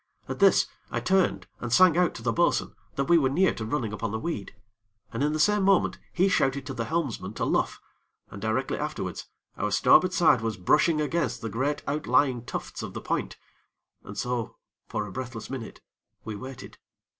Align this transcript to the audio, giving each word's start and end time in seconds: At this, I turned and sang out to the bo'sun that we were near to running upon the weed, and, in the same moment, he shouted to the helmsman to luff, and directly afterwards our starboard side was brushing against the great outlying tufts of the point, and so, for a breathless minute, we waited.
At 0.27 0.39
this, 0.39 0.65
I 0.89 0.99
turned 0.99 1.45
and 1.59 1.71
sang 1.71 1.95
out 1.95 2.15
to 2.15 2.23
the 2.23 2.33
bo'sun 2.33 2.73
that 2.95 3.03
we 3.03 3.19
were 3.19 3.29
near 3.29 3.53
to 3.53 3.63
running 3.63 3.93
upon 3.93 4.09
the 4.09 4.17
weed, 4.17 4.55
and, 5.13 5.21
in 5.23 5.31
the 5.31 5.39
same 5.39 5.61
moment, 5.61 5.99
he 6.11 6.27
shouted 6.27 6.65
to 6.65 6.73
the 6.73 6.85
helmsman 6.85 7.35
to 7.35 7.45
luff, 7.45 7.79
and 8.31 8.41
directly 8.41 8.79
afterwards 8.79 9.27
our 9.57 9.69
starboard 9.69 10.11
side 10.11 10.41
was 10.41 10.57
brushing 10.57 10.99
against 10.99 11.41
the 11.43 11.49
great 11.49 11.83
outlying 11.87 12.43
tufts 12.43 12.81
of 12.81 12.95
the 12.95 13.01
point, 13.01 13.37
and 14.03 14.17
so, 14.17 14.55
for 14.87 15.05
a 15.05 15.11
breathless 15.11 15.51
minute, 15.51 15.81
we 16.25 16.35
waited. 16.35 16.79